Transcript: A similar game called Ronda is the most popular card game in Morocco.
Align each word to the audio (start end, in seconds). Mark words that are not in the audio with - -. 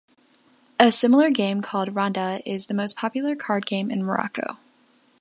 A 0.79 0.91
similar 0.91 1.29
game 1.29 1.61
called 1.61 1.93
Ronda 1.93 2.41
is 2.43 2.65
the 2.65 2.73
most 2.73 2.95
popular 2.95 3.35
card 3.35 3.67
game 3.67 3.91
in 3.91 4.01
Morocco. 4.03 4.57